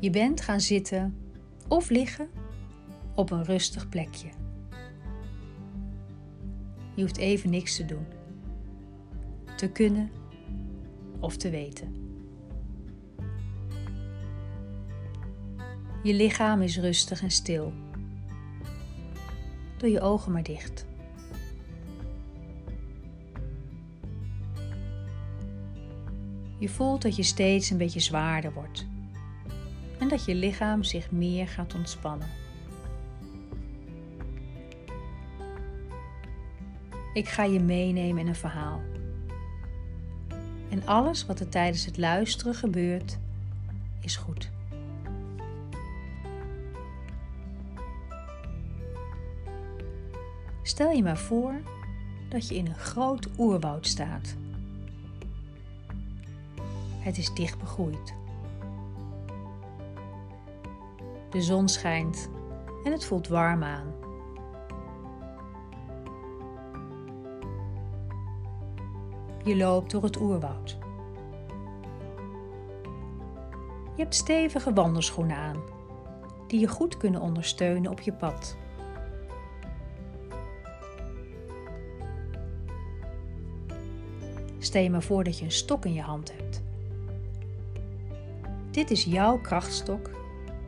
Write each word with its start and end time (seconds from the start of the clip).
Je 0.00 0.10
bent 0.10 0.40
gaan 0.40 0.60
zitten 0.60 1.16
of 1.68 1.90
liggen 1.90 2.28
op 3.14 3.30
een 3.30 3.44
rustig 3.44 3.88
plekje. 3.88 4.28
Je 6.94 7.02
hoeft 7.02 7.16
even 7.16 7.50
niks 7.50 7.76
te 7.76 7.84
doen, 7.84 8.06
te 9.56 9.68
kunnen 9.68 10.10
of 11.18 11.36
te 11.36 11.50
weten. 11.50 11.94
Je 16.02 16.14
lichaam 16.14 16.62
is 16.62 16.78
rustig 16.78 17.22
en 17.22 17.30
stil. 17.30 17.72
Doe 19.76 19.90
je 19.90 20.00
ogen 20.00 20.32
maar 20.32 20.42
dicht. 20.42 20.86
Je 26.58 26.68
voelt 26.68 27.02
dat 27.02 27.16
je 27.16 27.22
steeds 27.22 27.70
een 27.70 27.78
beetje 27.78 28.00
zwaarder 28.00 28.52
wordt 28.52 28.89
dat 30.10 30.24
je 30.24 30.34
lichaam 30.34 30.82
zich 30.82 31.10
meer 31.10 31.48
gaat 31.48 31.74
ontspannen. 31.74 32.28
Ik 37.12 37.28
ga 37.28 37.44
je 37.44 37.60
meenemen 37.60 38.20
in 38.20 38.28
een 38.28 38.34
verhaal. 38.34 38.80
En 40.68 40.86
alles 40.86 41.26
wat 41.26 41.40
er 41.40 41.48
tijdens 41.48 41.84
het 41.84 41.98
luisteren 41.98 42.54
gebeurt, 42.54 43.18
is 44.00 44.16
goed. 44.16 44.50
Stel 50.62 50.90
je 50.90 51.02
maar 51.02 51.18
voor 51.18 51.54
dat 52.28 52.48
je 52.48 52.54
in 52.54 52.66
een 52.66 52.78
groot 52.78 53.28
oerwoud 53.38 53.86
staat. 53.86 54.34
Het 56.98 57.18
is 57.18 57.34
dicht 57.34 57.58
begroeid. 57.58 58.18
De 61.30 61.42
zon 61.42 61.68
schijnt 61.68 62.30
en 62.84 62.92
het 62.92 63.04
voelt 63.04 63.28
warm 63.28 63.62
aan. 63.62 63.94
Je 69.44 69.56
loopt 69.56 69.90
door 69.90 70.02
het 70.02 70.20
oerwoud. 70.20 70.78
Je 73.96 74.02
hebt 74.06 74.14
stevige 74.14 74.72
wandelschoenen 74.72 75.36
aan, 75.36 75.62
die 76.46 76.60
je 76.60 76.68
goed 76.68 76.96
kunnen 76.96 77.20
ondersteunen 77.20 77.90
op 77.90 78.00
je 78.00 78.12
pad. 78.12 78.56
Stel 84.58 84.82
je 84.82 84.90
maar 84.90 85.02
voor 85.02 85.24
dat 85.24 85.38
je 85.38 85.44
een 85.44 85.52
stok 85.52 85.84
in 85.84 85.92
je 85.92 86.02
hand 86.02 86.32
hebt. 86.36 86.62
Dit 88.70 88.90
is 88.90 89.04
jouw 89.04 89.38
krachtstok 89.38 90.10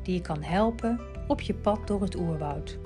die 0.02 0.14
je 0.14 0.20
kan 0.20 0.42
helpen 0.42 1.00
op 1.26 1.40
je 1.40 1.54
pad 1.54 1.86
door 1.86 2.00
het 2.00 2.16
oerwoud. 2.16 2.78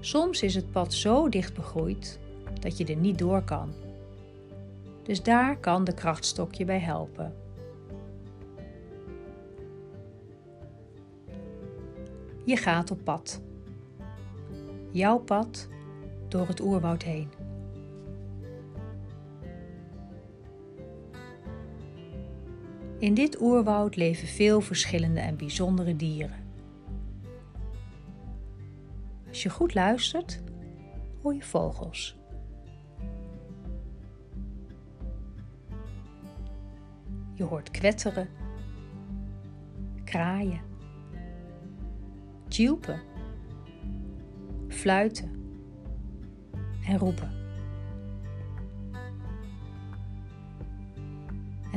Soms 0.00 0.42
is 0.42 0.54
het 0.54 0.70
pad 0.70 0.92
zo 0.92 1.28
dicht 1.28 1.54
begroeid 1.54 2.18
dat 2.60 2.76
je 2.76 2.84
er 2.84 2.96
niet 2.96 3.18
door 3.18 3.42
kan. 3.42 3.72
Dus 5.02 5.22
daar 5.22 5.56
kan 5.56 5.84
de 5.84 5.94
krachtstok 5.94 6.54
je 6.54 6.64
bij 6.64 6.78
helpen. 6.78 7.34
Je 12.44 12.56
gaat 12.56 12.90
op 12.90 13.04
pad. 13.04 13.40
Jouw 14.90 15.18
pad 15.18 15.68
door 16.28 16.46
het 16.48 16.60
oerwoud 16.60 17.02
heen. 17.02 17.37
In 22.98 23.14
dit 23.14 23.40
oerwoud 23.40 23.96
leven 23.96 24.28
veel 24.28 24.60
verschillende 24.60 25.20
en 25.20 25.36
bijzondere 25.36 25.96
dieren. 25.96 26.46
Als 29.28 29.42
je 29.42 29.50
goed 29.50 29.74
luistert, 29.74 30.42
hoor 31.22 31.34
je 31.34 31.42
vogels. 31.42 32.16
Je 37.34 37.44
hoort 37.44 37.70
kwetteren, 37.70 38.28
kraaien, 40.04 40.60
tjilpen, 42.48 43.00
fluiten 44.68 45.30
en 46.86 46.98
roepen. 46.98 47.47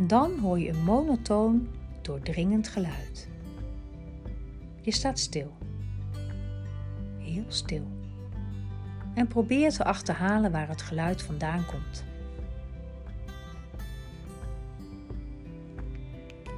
En 0.01 0.07
dan 0.07 0.39
hoor 0.39 0.59
je 0.59 0.69
een 0.69 0.83
monotoon, 0.83 1.67
doordringend 2.01 2.67
geluid. 2.67 3.29
Je 4.81 4.91
staat 4.91 5.19
stil. 5.19 5.51
Heel 7.17 7.45
stil. 7.47 7.87
En 9.13 9.27
probeer 9.27 9.71
te 9.71 9.83
achterhalen 9.83 10.51
waar 10.51 10.67
het 10.67 10.81
geluid 10.81 11.21
vandaan 11.21 11.65
komt. 11.65 12.03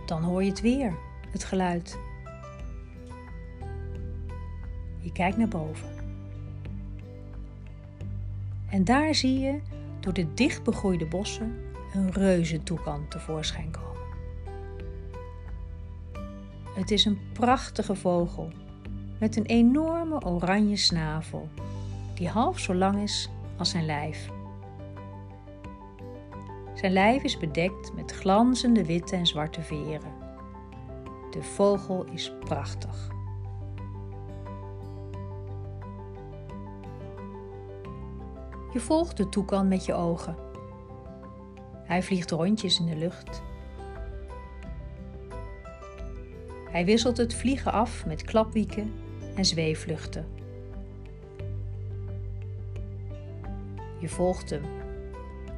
Dan 0.05 0.23
hoor 0.23 0.43
je 0.43 0.49
het 0.49 0.61
weer, 0.61 0.97
het 1.31 1.43
geluid. 1.43 1.97
Je 4.99 5.11
kijkt 5.11 5.37
naar 5.37 5.47
boven. 5.47 5.89
En 8.69 8.83
daar 8.83 9.15
zie 9.15 9.39
je 9.39 9.59
door 9.99 10.13
de 10.13 10.33
dicht 10.33 10.63
begroeide 10.63 11.05
bossen 11.05 11.62
een 11.93 12.11
reuzentoekan 12.11 13.07
tevoorschijn 13.07 13.71
komen. 13.71 14.01
Het 16.75 16.91
is 16.91 17.05
een 17.05 17.19
prachtige 17.33 17.95
vogel 17.95 18.51
met 19.19 19.35
een 19.35 19.45
enorme 19.45 20.25
oranje 20.25 20.77
snavel 20.77 21.49
die 22.13 22.29
half 22.29 22.59
zo 22.59 22.75
lang 22.75 23.01
is 23.01 23.29
als 23.57 23.69
zijn 23.69 23.85
lijf. 23.85 24.29
Zijn 26.73 26.91
lijf 26.91 27.23
is 27.23 27.37
bedekt 27.37 27.93
met 27.93 28.11
glanzende 28.11 28.85
witte 28.85 29.15
en 29.15 29.25
zwarte 29.25 29.61
veren. 29.61 30.11
De 31.31 31.43
vogel 31.43 32.03
is 32.03 32.33
prachtig. 32.39 33.11
Je 38.73 38.79
volgt 38.79 39.17
de 39.17 39.29
toekan 39.29 39.67
met 39.67 39.85
je 39.85 39.93
ogen. 39.93 40.42
Hij 41.93 42.03
vliegt 42.03 42.31
rondjes 42.31 42.79
in 42.79 42.85
de 42.85 42.95
lucht. 42.95 43.41
Hij 46.69 46.85
wisselt 46.85 47.17
het 47.17 47.33
vliegen 47.33 47.71
af 47.71 48.05
met 48.05 48.23
klapwieken 48.23 48.93
en 49.35 49.45
zweefvluchten. 49.45 50.25
Je 53.99 54.09
volgt 54.09 54.49
hem, 54.49 54.61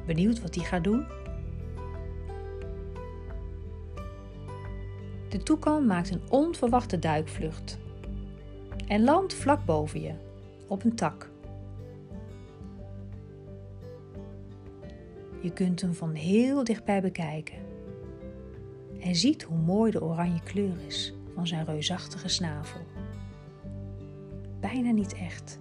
benieuwd 0.06 0.40
wat 0.40 0.54
hij 0.54 0.64
gaat 0.64 0.84
doen. 0.84 1.06
De 5.28 5.42
toekan 5.42 5.86
maakt 5.86 6.10
een 6.10 6.22
onverwachte 6.30 6.98
duikvlucht 6.98 7.78
en 8.86 9.04
landt 9.04 9.34
vlak 9.34 9.64
boven 9.64 10.00
je 10.00 10.14
op 10.68 10.84
een 10.84 10.94
tak. 10.94 11.30
Je 15.46 15.52
kunt 15.52 15.80
hem 15.80 15.94
van 15.94 16.14
heel 16.14 16.64
dichtbij 16.64 17.00
bekijken 17.00 17.58
en 19.00 19.14
ziet 19.14 19.42
hoe 19.42 19.58
mooi 19.58 19.90
de 19.90 20.02
oranje 20.02 20.42
kleur 20.42 20.80
is 20.86 21.14
van 21.34 21.46
zijn 21.46 21.64
reusachtige 21.64 22.28
snavel. 22.28 22.80
Bijna 24.60 24.90
niet 24.90 25.14
echt. 25.14 25.60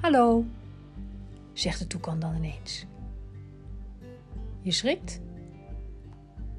Hallo, 0.00 0.44
zegt 1.52 1.78
de 1.78 1.86
toekan 1.86 2.18
dan 2.18 2.34
ineens. 2.34 2.86
Je 4.60 4.72
schrikt. 4.72 5.20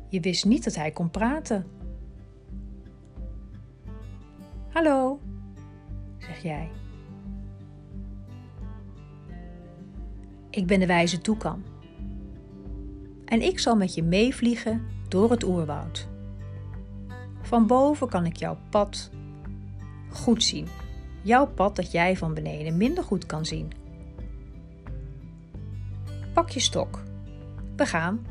Je 0.10 0.19
wist 0.19 0.45
niet 0.45 0.63
dat 0.63 0.75
hij 0.75 0.92
kon 0.92 1.10
praten. 1.10 1.66
Hallo, 4.69 5.19
zeg 6.18 6.44
jij. 6.44 6.69
Ik 10.57 10.65
ben 10.68 10.80
de 10.80 10.86
wijze 10.86 11.21
toekan. 11.21 11.63
En 13.25 13.42
ik 13.42 13.59
zal 13.59 13.75
met 13.75 13.95
je 13.95 14.04
meevliegen 14.04 14.88
door 15.07 15.31
het 15.31 15.44
oerwoud. 15.44 16.07
Van 17.42 17.68
boven 17.68 18.09
kan 18.09 18.25
ik 18.25 18.36
jouw 18.36 18.57
pad 18.69 19.09
goed 20.09 20.44
zien. 20.44 20.68
Jouw 21.21 21.48
pad 21.48 21.75
dat 21.75 21.92
jij 21.92 22.18
van 22.18 22.33
beneden 22.33 22.77
minder 22.77 23.04
goed 23.04 23.25
kan 23.25 23.45
zien. 23.45 23.71
Pak 26.33 26.50
je 26.50 26.59
stok. 26.59 27.04
We 27.75 27.86
gaan. 27.86 28.25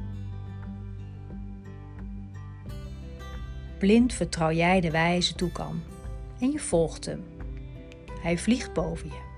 Blind 3.79 4.13
vertrouw 4.13 4.53
jij 4.53 4.81
de 4.81 4.91
wijze 4.91 5.35
toekan 5.35 5.81
en 6.41 6.51
je 6.51 6.59
volgt 6.59 7.05
hem. 7.05 7.25
Hij 8.21 8.39
vliegt 8.39 8.73
boven 8.73 9.07
je. 9.07 9.36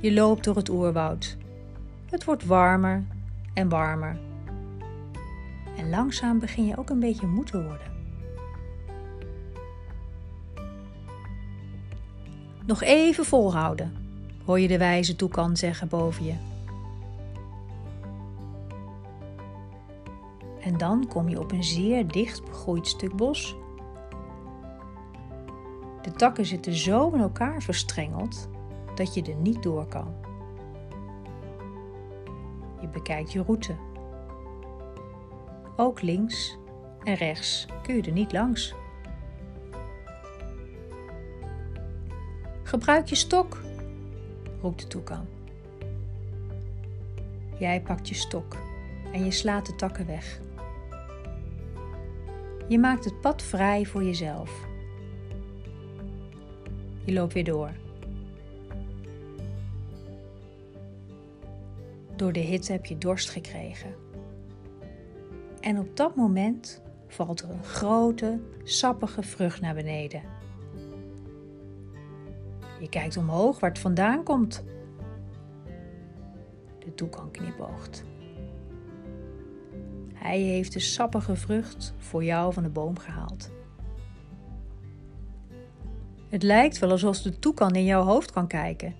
Je 0.00 0.12
loopt 0.12 0.44
door 0.44 0.56
het 0.56 0.68
oerwoud. 0.68 1.36
Het 2.10 2.24
wordt 2.24 2.44
warmer 2.44 3.04
en 3.54 3.68
warmer. 3.68 4.18
En 5.76 5.90
langzaam 5.90 6.38
begin 6.38 6.66
je 6.66 6.76
ook 6.76 6.90
een 6.90 7.00
beetje 7.00 7.26
moe 7.26 7.44
te 7.44 7.62
worden. 7.62 7.96
Nog 12.66 12.82
even 12.82 13.24
volhouden, 13.24 13.92
hoor 14.44 14.60
je 14.60 14.68
de 14.68 14.78
wijze 14.78 15.16
toekan 15.16 15.56
zeggen 15.56 15.88
boven 15.88 16.24
je. 16.24 16.34
En 20.60 20.78
dan 20.78 21.06
kom 21.08 21.28
je 21.28 21.40
op 21.40 21.52
een 21.52 21.64
zeer 21.64 22.06
dicht 22.06 22.44
begroeid 22.44 22.86
stuk 22.86 23.16
bos. 23.16 23.56
De 26.02 26.10
takken 26.10 26.46
zitten 26.46 26.74
zo 26.74 27.10
in 27.10 27.20
elkaar 27.20 27.62
verstrengeld 27.62 28.48
dat 28.98 29.14
je 29.14 29.22
er 29.22 29.34
niet 29.34 29.62
door 29.62 29.86
kan. 29.86 30.14
Je 32.80 32.88
bekijkt 32.88 33.32
je 33.32 33.42
route. 33.42 33.76
Ook 35.76 36.02
links 36.02 36.58
en 37.04 37.14
rechts 37.14 37.66
kun 37.82 37.96
je 37.96 38.02
er 38.02 38.12
niet 38.12 38.32
langs. 38.32 38.74
Gebruik 42.62 43.06
je 43.06 43.14
stok, 43.14 43.60
roept 44.60 44.80
de 44.80 44.86
toekan. 44.86 45.26
Jij 47.58 47.82
pakt 47.82 48.08
je 48.08 48.14
stok 48.14 48.56
en 49.12 49.24
je 49.24 49.30
slaat 49.30 49.66
de 49.66 49.74
takken 49.74 50.06
weg. 50.06 50.40
Je 52.68 52.78
maakt 52.78 53.04
het 53.04 53.20
pad 53.20 53.42
vrij 53.42 53.84
voor 53.84 54.04
jezelf. 54.04 54.66
Je 57.04 57.12
loopt 57.12 57.32
weer 57.32 57.44
door. 57.44 57.70
Door 62.18 62.32
de 62.32 62.40
hitte 62.40 62.72
heb 62.72 62.86
je 62.86 62.98
dorst 62.98 63.30
gekregen. 63.30 63.94
En 65.60 65.78
op 65.78 65.96
dat 65.96 66.16
moment 66.16 66.82
valt 67.06 67.42
er 67.42 67.50
een 67.50 67.64
grote, 67.64 68.40
sappige 68.62 69.22
vrucht 69.22 69.60
naar 69.60 69.74
beneden. 69.74 70.22
Je 72.80 72.88
kijkt 72.88 73.16
omhoog 73.16 73.60
waar 73.60 73.70
het 73.70 73.78
vandaan 73.78 74.22
komt. 74.22 74.64
De 76.78 76.94
toekan 76.94 77.30
knipoogt. 77.30 78.04
Hij 80.14 80.40
heeft 80.40 80.72
de 80.72 80.80
sappige 80.80 81.36
vrucht 81.36 81.94
voor 81.98 82.24
jou 82.24 82.52
van 82.52 82.62
de 82.62 82.68
boom 82.68 82.98
gehaald. 82.98 83.50
Het 86.28 86.42
lijkt 86.42 86.78
wel 86.78 86.90
alsof 86.90 87.22
de 87.22 87.38
toekan 87.38 87.74
in 87.74 87.84
jouw 87.84 88.02
hoofd 88.02 88.30
kan 88.30 88.46
kijken 88.46 88.94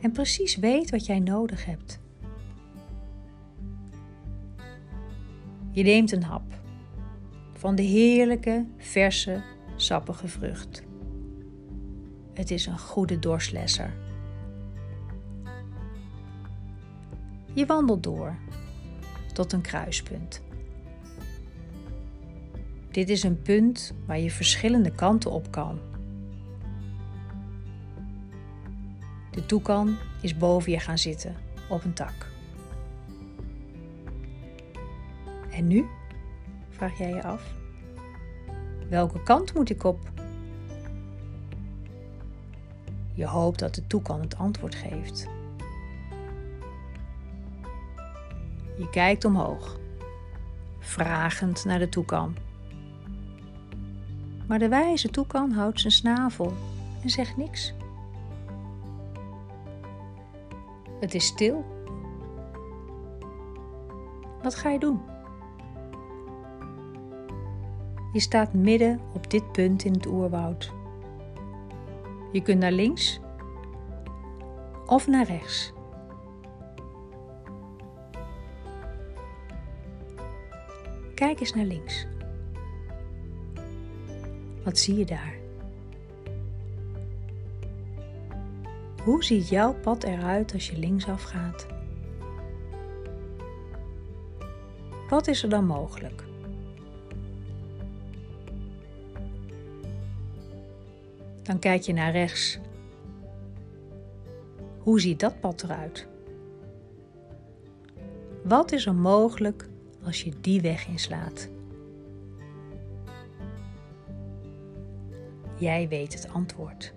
en 0.00 0.12
precies 0.12 0.56
weet 0.56 0.90
wat 0.90 1.06
jij 1.06 1.20
nodig 1.20 1.64
hebt. 1.64 2.04
Je 5.76 5.82
neemt 5.82 6.12
een 6.12 6.22
hap 6.22 6.60
van 7.52 7.74
de 7.74 7.82
heerlijke, 7.82 8.66
verse, 8.76 9.42
sappige 9.74 10.28
vrucht. 10.28 10.82
Het 12.34 12.50
is 12.50 12.66
een 12.66 12.78
goede 12.78 13.18
doorslesser. 13.18 13.92
Je 17.52 17.66
wandelt 17.66 18.02
door 18.02 18.36
tot 19.32 19.52
een 19.52 19.60
kruispunt. 19.60 20.42
Dit 22.90 23.08
is 23.08 23.22
een 23.22 23.42
punt 23.42 23.94
waar 24.06 24.18
je 24.18 24.30
verschillende 24.30 24.90
kanten 24.90 25.30
op 25.30 25.50
kan. 25.50 25.78
De 29.30 29.46
toekan 29.46 29.96
is 30.20 30.36
boven 30.36 30.72
je 30.72 30.80
gaan 30.80 30.98
zitten 30.98 31.34
op 31.68 31.84
een 31.84 31.94
tak. 31.94 32.34
En 35.56 35.66
nu? 35.66 35.86
vraag 36.70 36.98
jij 36.98 37.14
je 37.14 37.22
af. 37.22 37.54
Welke 38.88 39.22
kant 39.22 39.54
moet 39.54 39.70
ik 39.70 39.84
op? 39.84 39.98
Je 43.14 43.26
hoopt 43.26 43.58
dat 43.58 43.74
de 43.74 43.86
toekan 43.86 44.20
het 44.20 44.36
antwoord 44.36 44.74
geeft. 44.74 45.28
Je 48.78 48.90
kijkt 48.90 49.24
omhoog, 49.24 49.78
vragend 50.78 51.64
naar 51.64 51.78
de 51.78 51.88
toekan. 51.88 52.36
Maar 54.46 54.58
de 54.58 54.68
wijze 54.68 55.10
toekan 55.10 55.50
houdt 55.50 55.80
zijn 55.80 55.92
snavel 55.92 56.52
en 57.02 57.10
zegt 57.10 57.36
niks. 57.36 57.74
Het 61.00 61.14
is 61.14 61.26
stil. 61.26 61.64
Wat 64.42 64.54
ga 64.54 64.70
je 64.70 64.78
doen? 64.78 65.00
Je 68.16 68.22
staat 68.22 68.52
midden 68.52 69.00
op 69.14 69.30
dit 69.30 69.52
punt 69.52 69.84
in 69.84 69.92
het 69.92 70.06
oerwoud. 70.06 70.72
Je 72.32 72.42
kunt 72.42 72.58
naar 72.58 72.72
links 72.72 73.20
of 74.86 75.06
naar 75.06 75.26
rechts. 75.26 75.72
Kijk 81.14 81.40
eens 81.40 81.54
naar 81.54 81.64
links. 81.64 82.06
Wat 84.64 84.78
zie 84.78 84.96
je 84.96 85.04
daar? 85.04 85.34
Hoe 89.02 89.24
ziet 89.24 89.48
jouw 89.48 89.74
pad 89.74 90.02
eruit 90.02 90.52
als 90.52 90.70
je 90.70 90.78
linksaf 90.78 91.22
gaat? 91.22 91.66
Wat 95.08 95.26
is 95.26 95.42
er 95.42 95.48
dan 95.48 95.66
mogelijk? 95.66 96.24
Dan 101.46 101.58
kijk 101.58 101.82
je 101.82 101.92
naar 101.92 102.12
rechts. 102.12 102.58
Hoe 104.78 105.00
ziet 105.00 105.20
dat 105.20 105.40
pad 105.40 105.62
eruit? 105.62 106.06
Wat 108.42 108.72
is 108.72 108.86
er 108.86 108.94
mogelijk 108.94 109.68
als 110.04 110.22
je 110.22 110.32
die 110.40 110.60
weg 110.60 110.88
inslaat? 110.88 111.48
Jij 115.58 115.88
weet 115.88 116.12
het 116.12 116.32
antwoord. 116.32 116.94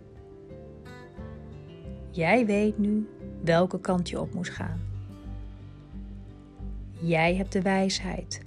Jij 2.09 2.45
weet 2.45 2.77
nu 2.77 3.09
welke 3.43 3.79
kant 3.79 4.09
je 4.09 4.19
op 4.19 4.33
moet 4.33 4.49
gaan. 4.49 4.81
Jij 6.91 7.35
hebt 7.35 7.51
de 7.51 7.61
wijsheid. 7.61 8.41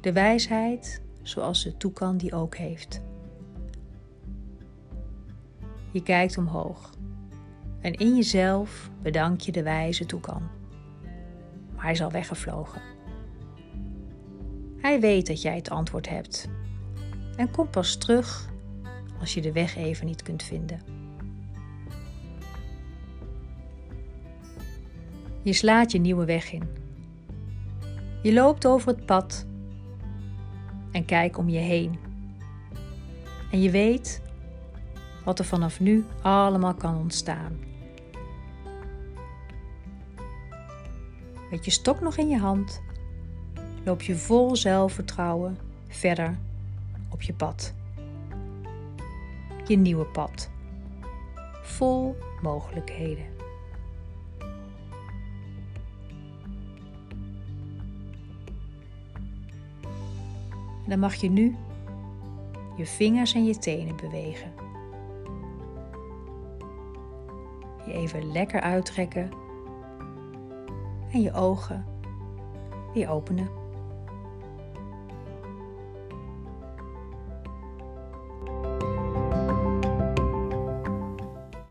De 0.00 0.12
wijsheid 0.12 1.02
zoals 1.22 1.62
de 1.62 1.76
toekan 1.76 2.16
die 2.16 2.34
ook 2.34 2.56
heeft. 2.56 3.00
Je 5.90 6.02
kijkt 6.02 6.38
omhoog 6.38 6.94
en 7.80 7.92
in 7.92 8.16
jezelf 8.16 8.90
bedank 9.02 9.40
je 9.40 9.52
de 9.52 9.62
wijze 9.62 10.06
toekan. 10.06 10.42
Maar 11.74 11.84
hij 11.84 11.92
is 11.92 12.02
al 12.02 12.10
weggevlogen. 12.10 12.82
Hij 14.80 15.00
weet 15.00 15.26
dat 15.26 15.42
jij 15.42 15.56
het 15.56 15.70
antwoord 15.70 16.08
hebt 16.08 16.48
en 17.36 17.50
komt 17.50 17.70
pas 17.70 17.96
terug 17.96 18.50
als 19.20 19.34
je 19.34 19.40
de 19.40 19.52
weg 19.52 19.76
even 19.76 20.06
niet 20.06 20.22
kunt 20.22 20.42
vinden. 20.42 20.80
Je 25.42 25.52
slaat 25.52 25.92
je 25.92 25.98
nieuwe 25.98 26.24
weg 26.24 26.52
in. 26.52 26.62
Je 28.22 28.32
loopt 28.32 28.66
over 28.66 28.88
het 28.88 29.06
pad 29.06 29.46
en 30.92 31.04
kijkt 31.04 31.36
om 31.36 31.48
je 31.48 31.58
heen. 31.58 31.98
En 33.50 33.62
je 33.62 33.70
weet 33.70 34.22
wat 35.28 35.38
er 35.38 35.44
vanaf 35.44 35.80
nu 35.80 36.04
allemaal 36.22 36.74
kan 36.74 36.96
ontstaan. 36.96 37.58
Met 41.50 41.64
je 41.64 41.70
stok 41.70 42.00
nog 42.00 42.16
in 42.16 42.28
je 42.28 42.38
hand 42.38 42.82
loop 43.84 44.02
je 44.02 44.16
vol 44.16 44.56
zelfvertrouwen 44.56 45.58
verder 45.88 46.38
op 47.10 47.22
je 47.22 47.32
pad. 47.32 47.74
Je 49.66 49.76
nieuwe 49.76 50.04
pad. 50.04 50.50
Vol 51.62 52.16
mogelijkheden. 52.42 53.26
Dan 60.86 60.98
mag 60.98 61.14
je 61.14 61.30
nu 61.30 61.56
je 62.76 62.86
vingers 62.86 63.34
en 63.34 63.44
je 63.44 63.58
tenen 63.58 63.96
bewegen. 63.96 64.68
Even 67.92 68.32
lekker 68.32 68.60
uittrekken 68.60 69.30
en 71.12 71.20
je 71.20 71.32
ogen 71.32 71.86
weer 72.94 73.08
openen. 73.08 73.57